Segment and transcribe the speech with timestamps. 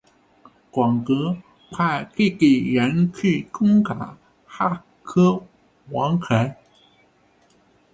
[0.71, 1.37] 广德
[1.71, 4.17] 派弟弟仁去攻打
[4.49, 5.43] 莎车
[5.91, 6.57] 王贤。